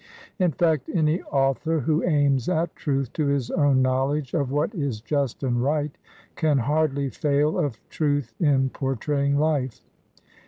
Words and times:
In 0.39 0.51
fact, 0.51 0.89
any 0.91 1.21
author 1.21 1.81
who 1.81 2.01
aims 2.03 2.49
at 2.49 2.75
truth 2.75 3.13
to 3.13 3.27
his 3.27 3.51
own 3.51 3.83
knowledge 3.83 4.33
of 4.33 4.49
what 4.49 4.73
is 4.73 4.99
just 4.99 5.43
and 5.43 5.61
right, 5.61 5.95
can 6.35 6.57
hardly 6.57 7.11
fail 7.11 7.59
of 7.59 7.79
truth 7.87 8.33
in 8.39 8.71
portraying 8.71 9.37
life. 9.37 9.81